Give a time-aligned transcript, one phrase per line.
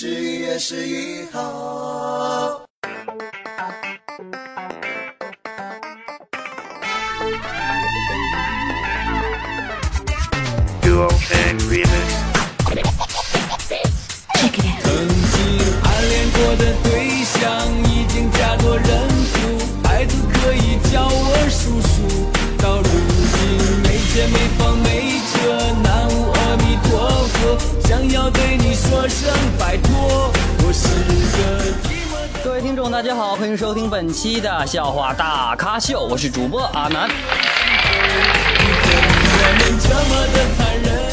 [0.00, 2.64] 十一月十一号。
[14.82, 15.36] 曾经
[15.82, 16.99] 暗恋过的对
[28.32, 29.28] 对你说声
[29.58, 30.32] 拜托，
[30.66, 32.40] 我是个寂寞的。
[32.44, 37.08] 各位听众，大家好，欢迎收听本期的笑话大咖秀，我是主播阿南。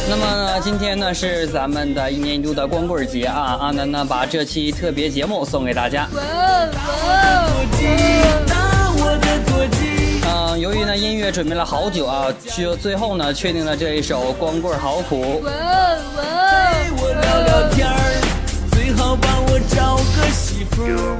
[0.08, 6.08] 那么呢，今天呢是咱们的一年一度的光棍节啊，阿南呢把这期特别节目送给大家。
[10.30, 15.42] 嗯、由于呢音乐准备了好久啊，就最后呢确定了这一首《光棍好苦》。
[17.48, 17.94] 聊聊天儿，
[18.72, 21.16] 最好帮我找个媳妇儿。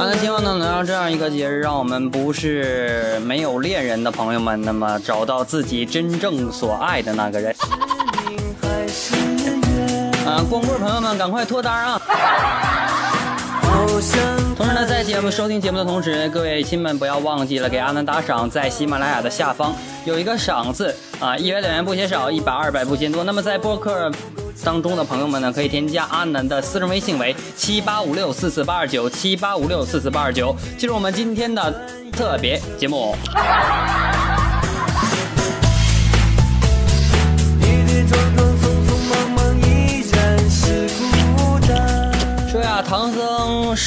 [0.00, 7.54] 阿南希望呢能让这样一个节日，让我们不是没有恋人的朋友们，那么找到自己真正所爱的那个人。
[10.26, 12.00] 啊，光棍朋友们赶快脱单啊！
[14.56, 19.74] 同时呢，在节目收听节目的同时，各位亲们不要忘记了给阿南打赏，在喜马拉雅的下方
[20.04, 23.24] 有一个赏字啊，一元两元不嫌少，一百二百不嫌多。
[23.24, 24.10] 那么在播客
[24.62, 31.72] 当中的朋友们呢，可以添加阿南的私人微信为七八五六四四八二九七八五六四四八二九，进入我们今天的
[32.12, 33.16] 特别节目。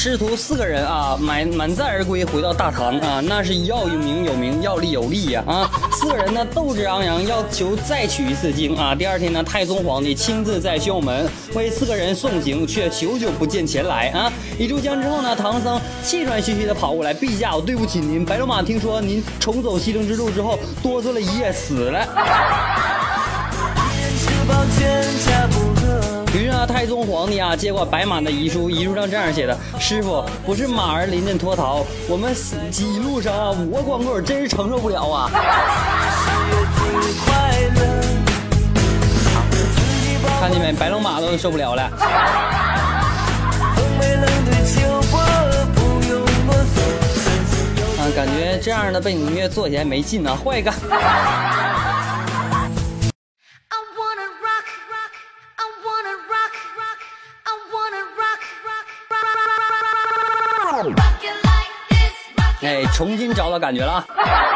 [0.00, 8.94] 师徒四个人啊，满满载而归，回到大唐啊，那是要名有名，要利有利呀啊四个人呢斗志昂扬，要求再取一次经啊。
[8.94, 14.32] 第二天呢，太宗皇帝亲自在宣武门为四个人送行，却久久不见前来啊。
[14.56, 18.24] 一炷香之后呢，唐僧气喘吁吁的跑过来，陛下，我对不起您。
[18.24, 22.06] 白龙马听说您重走西征之路之后，哆嗦了一夜，死了。
[26.60, 35.30] 那，太宗皇帝啊接过白马的遗书，遗书上这样写的：师傅，不是马儿临阵脱逃，我们死一路上啊，五个光棍真是承受不了啊。
[40.40, 41.82] 看见没，白龙马都受不了了。
[47.98, 50.72] 啊，感觉这样的背景音乐做起来没劲啊，换一个。
[62.98, 64.47] 重新找到感觉了啊。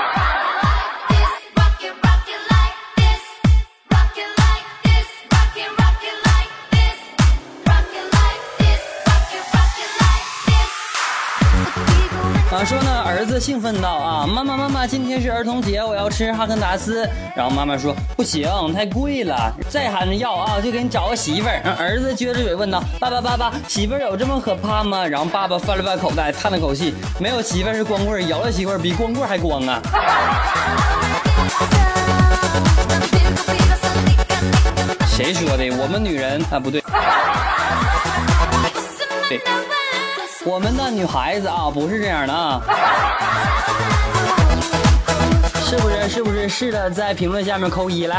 [13.38, 17.08] 兴奋道啊，妈妈妈妈，今天是儿童节，我要吃哈根达斯。
[17.34, 21.60] 然后妈妈说不行，太贵了，再喊着要啊，就给你找个媳妇儿。
[21.78, 25.06] 儿子撅着嘴问道，爸爸爸爸，媳妇儿有这么可怕吗？
[25.06, 29.80] 然后爸爸翻了翻口袋，叹了口气，没有媳妇儿是光棍，有了媳妇儿比光棍还光啊。
[35.08, 35.70] 谁说的？
[35.76, 36.80] 我们女人啊，不对，
[39.28, 39.40] 对，
[40.44, 42.60] 我们的女孩子啊，不是这样的啊。
[45.64, 46.08] 是不是？
[46.08, 46.48] 是不是？
[46.48, 48.16] 是的，在评论下面扣一来。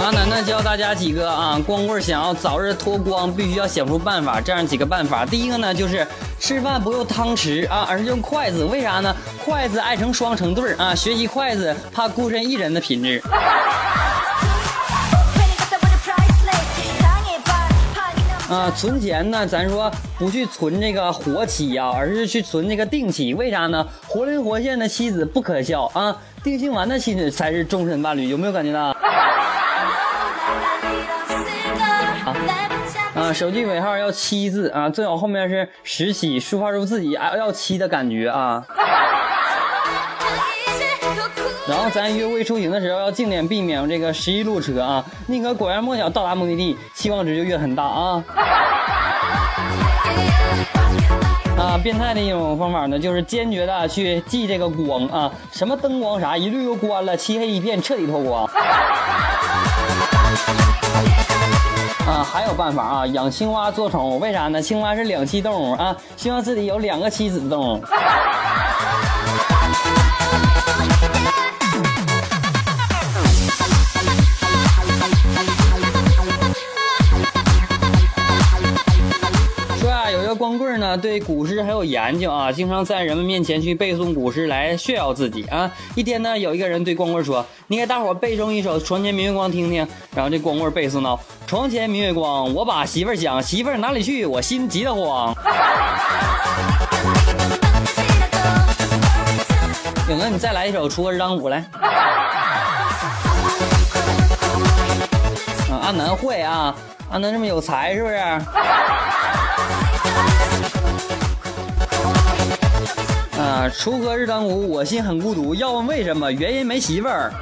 [0.00, 4.40] 啊，楠楠教大家几个啊，光棍想要早日脱光，必须要想出办法。
[4.40, 6.06] 这样几个办法，第一个呢就是
[6.44, 8.62] 吃饭不用汤匙啊，而是用筷子。
[8.66, 9.16] 为啥呢？
[9.42, 13.18] 筷子爱成双成对儿啊，学习筷子怕孤身一人的品质。
[18.50, 23.32] 啊，存钱呢，咱说不去存这个活期啊，而是去存这个定期。
[23.32, 23.88] 为啥呢？
[24.06, 28.28] 活灵活现的妻子不可笑啊，定心丸的妻子才是终身伴侣。
[28.28, 28.94] 有没有感觉到？
[33.34, 38.64] 手机尾号要七字啊，最好后面是十七，抒发出自己啊要七的感觉啊。
[41.66, 48.22] 然后咱约会出行的时候要尽量避免这个十一路车啊，宁可拐弯抹角到达目的地，期望值就越很大啊。
[51.58, 58.48] 啊，变态的一种方法呢，就是坚决的去记这个光啊，什么灯光啥，一律都关了，漆黑一片，彻底脱光。
[62.24, 64.60] 还有办法啊，养青蛙做宠物，为啥呢？
[64.60, 67.84] 青蛙是两栖动物啊，希望自己有两个妻子的动物。
[79.80, 85.70] 说啊，有一个光棍呢，对古诗很有研究啊，经常在人们面前去背诵古诗来炫耀自己啊。
[85.94, 89.86] 一天呢，有一个人对光棍说：“你给大伙背诵一首《床前明月光》听听。”
[90.16, 94.26] 然后这光棍背诵到：“床前明月光，我把媳妇儿想，媳妇儿哪里去？
[94.26, 95.32] 我心急得慌。
[100.10, 101.58] ”勇哥，你再来一首《锄禾日当午》来。
[105.70, 106.74] 啊，阿南会啊，
[107.10, 108.16] 阿南这么有才是不是？
[113.70, 115.54] 锄禾日当午，我心很孤独。
[115.54, 116.30] 要问为什么？
[116.30, 117.32] 原因没媳妇儿。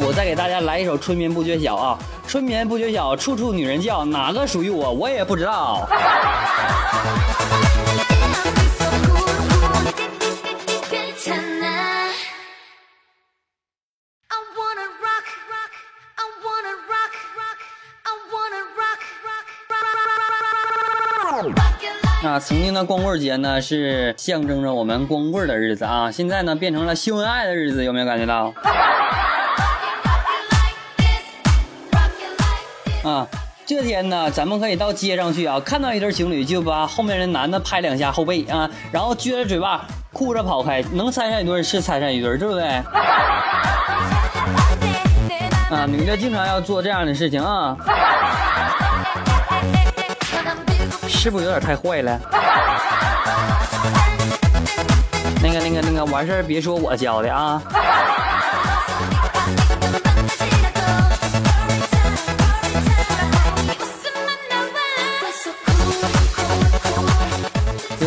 [0.00, 5.88] 我再给大家来一首《春眠不觉晓》啊，春眠不觉晓，处处女人叫，哪个属于我，我也不知道。
[22.34, 28.52] 啊，曾经的光棍节呢，是象征着我们光棍的日子啊，现在呢变成了秀恩爱的日子，有没有感觉到.
[33.08, 33.24] 啊，
[33.64, 42.64] 这天呢，咱们可以到街上去啊，看到一对情侣，就把后面的男的拍两下后背啊，然后撅着嘴巴，哭着跑开，能拆散一对是拆散一对，对不对？
[45.70, 47.76] 啊，女的经常要做这样的事情啊，
[51.24, 52.20] 是不是有点太坏了？
[55.42, 57.62] 那个、那个、那个，完事儿别说我教的啊。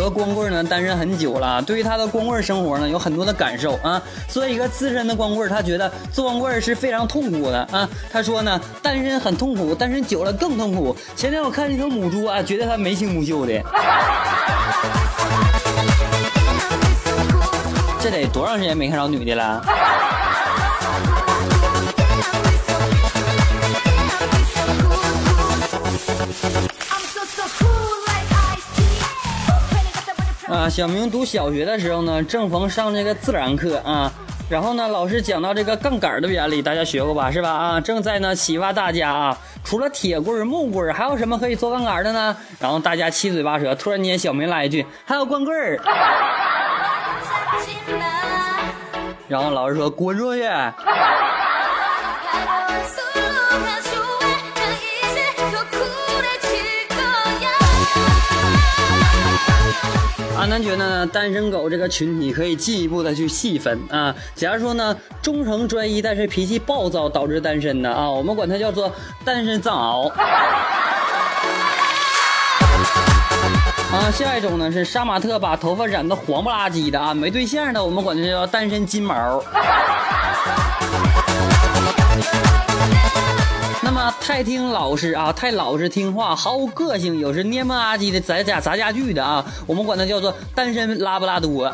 [0.10, 4.02] 光棍呢，单身很久了，对于他的光棍生活呢，有很多的感受啊。
[4.28, 7.88] 作为一个资深的光棍，他觉得做光棍是非常痛苦的啊。
[8.12, 10.96] 他说呢，单身很痛苦，单身久了更痛苦。
[11.16, 13.62] 前天我看一头母猪啊，觉得它眉清目秀的，
[18.00, 19.64] 这得多长时间没看着女的了？
[30.50, 34.10] 啊，小明读小学的时候呢，正逢上这个自然课啊，
[34.50, 37.30] 然后呢，老师讲到这个杠杆的原理，大家学过吧？
[37.30, 37.50] 是吧？
[37.52, 42.36] 啊，正在呢启发大家啊，除了铁棍儿、木棍儿，还有什么可以做杠杆的呢？
[42.60, 45.78] 然后大家七嘴八舌，突然间小明来一句，还有光棍儿。
[49.28, 50.44] 然后老师说滚出去。
[60.38, 64.14] 阿南觉得呢，单身狗这个群体可以进一步的去细分啊。
[64.36, 68.92] 假如说呢，忠诚专一，但是脾气暴躁导致单身的啊，我们管它叫做
[69.26, 70.12] 单身藏獒。
[73.92, 79.44] 啊，下一种呢是杀马特把头发染得黄不拉几的啊，没对象的，我们管它叫单身金毛。
[84.20, 91.72] 太听老实啊，太老实听话，毫无个性，有时蔫不拉几的砸家砸家具的啊，我们管它叫做单身拉布拉多。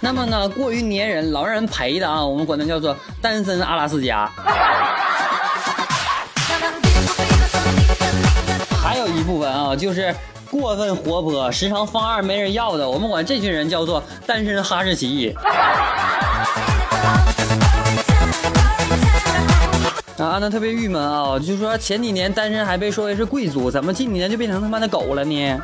[0.00, 4.30] 那么呢，过于粘人，老让人陪的啊，我们管它叫做单身阿拉斯加。
[8.82, 10.14] 还有一部分啊，就是
[10.50, 15.34] 过分活泼，时常放二没人要的，我们管这群人叫做单身哈士奇。
[20.20, 25.58] 啊，那特别郁闷啊，就说前几年单身还被说为是贵族，怎么近几年就变成他妈的狗了呢？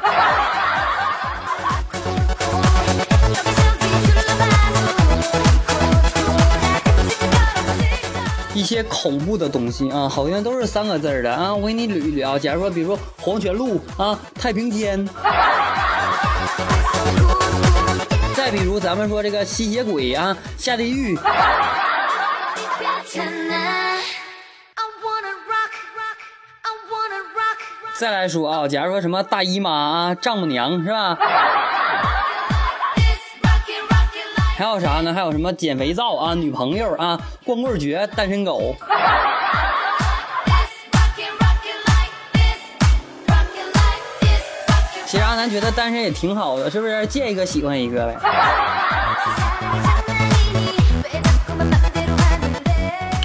[8.55, 12.39] 一些恐怖的东西啊，好像都是三个字的啊，我给你捋一捋啊。
[12.39, 15.07] 假如说，比如说黄泉路啊、太平间，
[18.35, 21.15] 再比如咱们说这个吸血鬼啊、下地狱，
[27.99, 31.17] 再来说啊假如说什么大姨妈啊丈母娘是吧？
[34.57, 35.13] 还有啥呢？
[35.13, 38.75] 还有什么减肥皂啊女朋友啊光棍节单身狗。
[45.07, 47.07] 其实阿南觉得单身也挺好的是不是？
[47.07, 48.17] 见一个喜欢一个呗。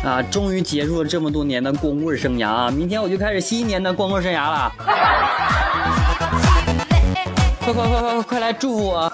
[0.04, 2.72] 啊，终于结束了这么多年的光棍生涯啊！
[2.72, 4.74] 明天我就开始新一年的光棍生涯了。
[7.64, 9.14] 快快快快快快来祝福我！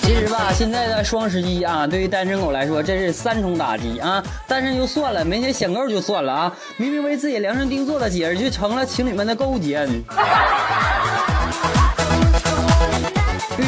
[0.00, 4.24] 其实吧，现在的双十一啊，对于单身狗来说，这是三重打击啊！
[4.48, 6.50] 单身就算了，没钱享购就算了啊！
[6.78, 9.86] 明明为自己量身定做的节日，却成了情侣们的购物节。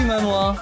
[0.08, 0.56] 郁闷不？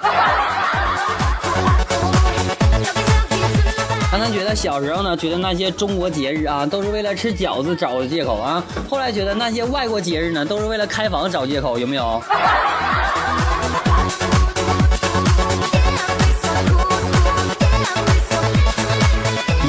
[4.10, 8.60] 刚才觉得小时候呢，觉得那些中国节日啊，都是为了吃饺子找的借口啊。
[8.90, 12.20] 后来觉得那些外国节日呢，都是为了开房找借口，有没有？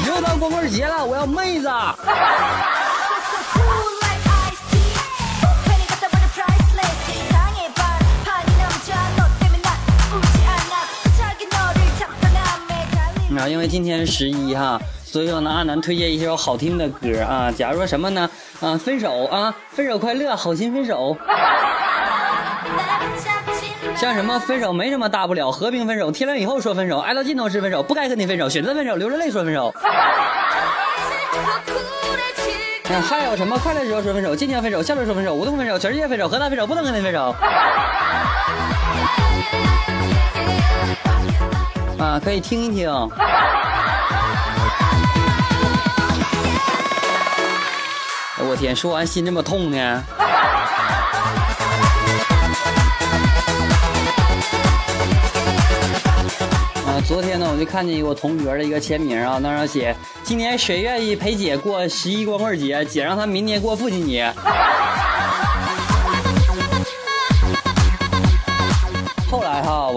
[0.08, 1.68] 又到光棍节了，我要妹子。
[13.38, 18.28] 啊因为今天十一哈所以说呢阿南推荐一首好听的歌啊假如说什么呢？
[18.60, 21.16] 啊分手啊分手快乐好心分手。
[23.96, 29.72] 像什么分手没什么大不了和平分手天亮以后说分手爱到尽头是分手不该跟你分手选择分手流着泪说分手。
[33.08, 37.34] 还有什么快乐时候说分手今天分手下周说分手无痛分手全世界分手河南分手不能跟你分手。
[41.98, 42.88] 啊，可以听一听。
[48.36, 50.04] 哎我天，说完心这么痛呢。
[56.86, 62.84] 啊，昨天呢，我就看见一个我同学的一个签名啊，那上写：今年谁愿意陪姐过十一光棍节？
[62.84, 64.32] 姐让他明年过父亲节。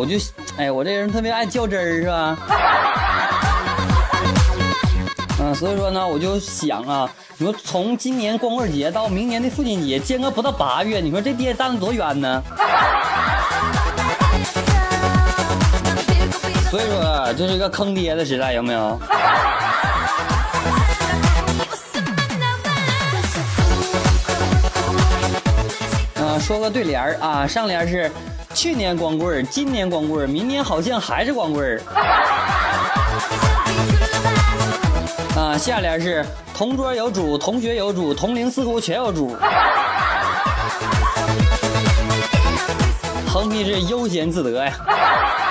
[0.02, 0.16] 我就，
[0.58, 2.36] 哎，我这人特别爱较真儿，是吧？
[5.40, 12.42] 嗯，所以说呢，我就想啊，你说从今年光棍节到明年的父亲节，间隔不到八月，你说这爹站得多冤呢？
[16.72, 19.00] 所以说，这是一个坑爹的时代，有没有？
[26.16, 28.12] 啊， 说个对联儿啊，上联是
[28.54, 31.82] 去年光棍儿，今年光棍儿，明年好像还是光棍儿。
[35.36, 39.36] 啊，下联是同桌有主，同学有主，同龄似乎全有主。
[43.28, 44.74] 横批是悠闲自得呀。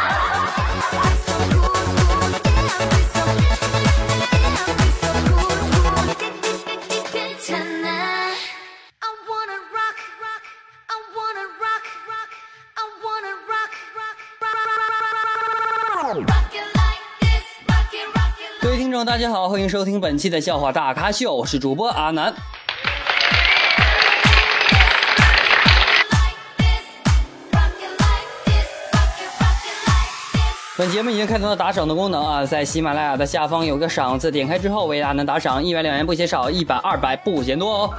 [18.90, 22.34] 观众，大家好，欢迎收听本期的笑话大咖秀，我是主播阿南。
[30.76, 37.94] 本节目已经开通了打赏的功能啊，在喜马拉雅的下方有个赏字，点开之后为阿南打赏，一元两元不嫌少，一百二百不嫌多哦。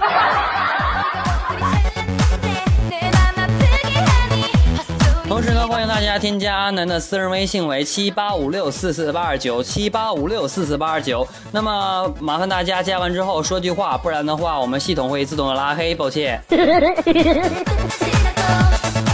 [5.42, 11.28] 同时呢，欢迎大家添加阿南的私人微信为七八五六四四八二九七八五六四四八二九。
[11.52, 16.40] 那么麻烦大家加完之后说句话，不然的话我们系统会自动的拉黑，抱歉。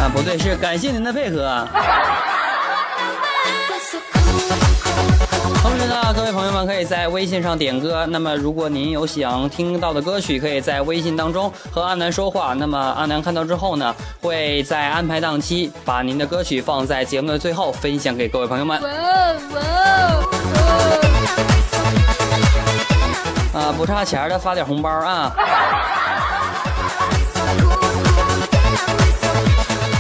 [0.02, 1.66] 啊，不对，是感谢您的配合。
[5.62, 8.06] 同时呢，各位朋友们可以在微信上点歌。
[8.08, 12.54] 那么，如果您有想听到的歌曲，可以在微信当中和阿南说话。
[12.54, 18.82] 那么，阿南看到之后呢，会在安排档期把您的歌曲放在节目的最后分享给各位朋友们。
[23.54, 25.34] 啊，不差钱的发点红包啊！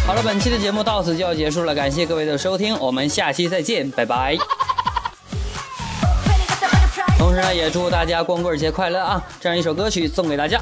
[0.06, 4.38] 好了，本期的节目到此就要结束了，感谢各位的收听，我们下期再见，拜拜。
[7.18, 9.22] 同时呢，也祝大家光棍节快乐啊！
[9.40, 10.62] 这样一首歌曲送给大家。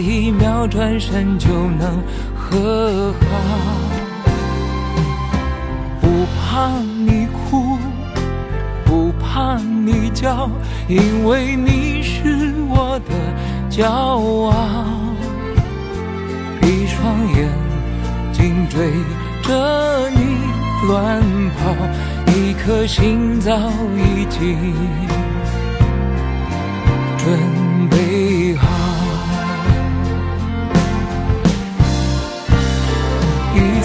[0.00, 2.02] 一秒转身就能
[2.34, 3.26] 和好。
[6.00, 6.70] 不怕
[7.06, 7.78] 你哭。
[8.84, 10.50] 不怕你叫，
[10.88, 13.14] 因为你是我的
[13.70, 14.52] 骄傲。
[16.62, 17.48] 一双眼
[18.32, 18.90] 睛追
[19.42, 20.38] 着你
[20.88, 21.22] 乱
[21.56, 21.60] 跑，
[22.32, 23.56] 一颗心早
[23.96, 24.74] 已经
[27.16, 27.38] 准